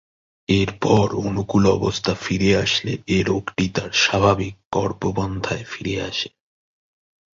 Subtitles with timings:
[0.49, 6.29] এরপর অনুকূল অবস্থা ফিরে আসলে এ রোগটি তার স্বাভাবিক কর্মপন্থায় ফিরে আসে।